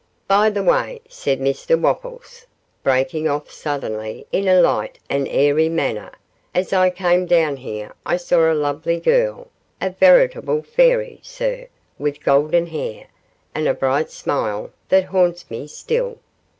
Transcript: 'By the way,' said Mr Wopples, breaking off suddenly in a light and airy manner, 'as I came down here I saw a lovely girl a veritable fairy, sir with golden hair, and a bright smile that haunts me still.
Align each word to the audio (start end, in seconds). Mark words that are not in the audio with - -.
'By 0.27 0.49
the 0.49 0.63
way,' 0.63 0.99
said 1.07 1.39
Mr 1.39 1.79
Wopples, 1.79 2.47
breaking 2.81 3.27
off 3.27 3.51
suddenly 3.51 4.25
in 4.31 4.47
a 4.47 4.59
light 4.59 4.97
and 5.11 5.27
airy 5.27 5.69
manner, 5.69 6.11
'as 6.55 6.73
I 6.73 6.89
came 6.89 7.27
down 7.27 7.57
here 7.57 7.93
I 8.03 8.17
saw 8.17 8.51
a 8.51 8.55
lovely 8.57 8.99
girl 8.99 9.49
a 9.79 9.91
veritable 9.91 10.63
fairy, 10.63 11.19
sir 11.21 11.67
with 11.99 12.23
golden 12.23 12.65
hair, 12.65 13.09
and 13.53 13.67
a 13.67 13.75
bright 13.75 14.09
smile 14.09 14.71
that 14.89 15.03
haunts 15.05 15.51
me 15.51 15.67
still. 15.67 16.17